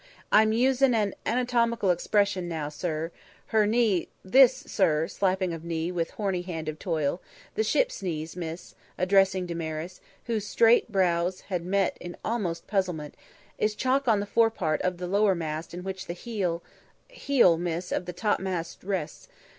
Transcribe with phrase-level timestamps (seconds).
[0.31, 3.11] I'm usin' a an anatomical expression now, sir
[3.49, 7.21] her knee this, sir" slapping of knee with horny hand of toil
[7.53, 13.13] "The ship's knees, miss," addressing Damaris, whose straight brows had almost met in puzzlement,
[13.59, 16.63] "is a chock on the forepart of the lowermast on which the 'eel
[17.07, 19.27] heel, miss, of the topmast rests.